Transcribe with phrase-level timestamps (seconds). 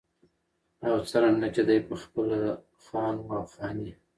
[0.85, 2.39] او څرنګه چې دى پخپله
[2.83, 3.91] خان و او خاني